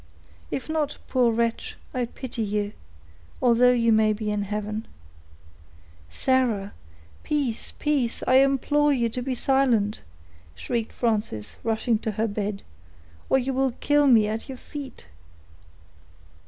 [0.49, 2.73] If not, poor wretch, I pity you,
[3.39, 4.87] although you may be in heaven."
[6.09, 10.01] "Sarah—peace, peace—I implore you to be silent,"
[10.55, 12.63] shrieked Frances, rushing to her bed,
[13.29, 15.05] "or you will kill me at your feet."